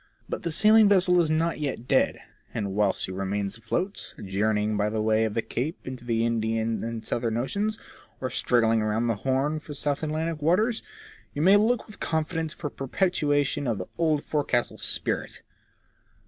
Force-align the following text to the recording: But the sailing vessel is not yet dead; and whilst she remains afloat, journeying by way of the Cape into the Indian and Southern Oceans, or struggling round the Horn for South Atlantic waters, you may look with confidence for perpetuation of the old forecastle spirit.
But 0.27 0.41
the 0.41 0.51
sailing 0.51 0.89
vessel 0.89 1.21
is 1.21 1.29
not 1.29 1.59
yet 1.59 1.87
dead; 1.87 2.19
and 2.55 2.73
whilst 2.73 3.03
she 3.03 3.11
remains 3.11 3.55
afloat, 3.59 4.15
journeying 4.25 4.75
by 4.75 4.89
way 4.89 5.25
of 5.25 5.35
the 5.35 5.43
Cape 5.43 5.77
into 5.85 6.03
the 6.03 6.25
Indian 6.25 6.83
and 6.83 7.05
Southern 7.05 7.37
Oceans, 7.37 7.77
or 8.19 8.31
struggling 8.31 8.81
round 8.81 9.07
the 9.07 9.17
Horn 9.17 9.59
for 9.59 9.75
South 9.75 10.01
Atlantic 10.01 10.41
waters, 10.41 10.81
you 11.35 11.43
may 11.43 11.55
look 11.55 11.85
with 11.85 11.99
confidence 11.99 12.51
for 12.51 12.71
perpetuation 12.71 13.67
of 13.67 13.77
the 13.77 13.85
old 13.99 14.23
forecastle 14.23 14.79
spirit. 14.79 15.43